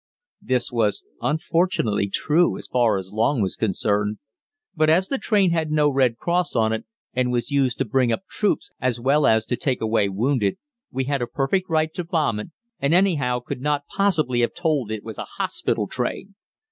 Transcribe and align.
This 0.41 0.71
was 0.71 1.03
unfortunately 1.21 2.07
true 2.09 2.57
as 2.57 2.65
far 2.65 2.97
as 2.97 3.13
Long 3.13 3.39
was 3.39 3.55
concerned, 3.55 4.17
but 4.75 4.89
as 4.89 5.09
the 5.09 5.19
train 5.19 5.51
had 5.51 5.69
no 5.69 5.91
red 5.91 6.17
cross 6.17 6.55
on 6.55 6.73
it, 6.73 6.85
and 7.13 7.31
was 7.31 7.51
used 7.51 7.77
to 7.77 7.85
bring 7.85 8.11
up 8.11 8.25
troops 8.27 8.71
as 8.81 8.99
well 8.99 9.27
as 9.27 9.45
to 9.45 9.55
take 9.55 9.79
away 9.79 10.09
wounded, 10.09 10.57
we 10.89 11.03
had 11.03 11.21
a 11.21 11.27
perfect 11.27 11.69
right 11.69 11.93
to 11.93 12.03
bomb 12.03 12.39
it, 12.39 12.49
and 12.79 12.95
anyhow 12.95 13.39
could 13.41 13.61
not 13.61 13.85
possibly 13.95 14.41
have 14.41 14.55
told 14.55 14.89
it 14.89 15.03
was 15.03 15.19
a 15.19 15.25
hospital 15.37 15.85
train. 15.87 16.33